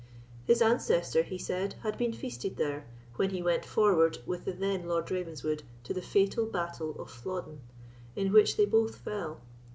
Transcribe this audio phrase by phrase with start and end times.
[0.47, 4.87] His ancestor, he said, had been feasted there, when he went forward with the then
[4.87, 7.59] Lord Ravenswood to the fatal battle of Flodden,
[8.15, 9.41] in which they both fell.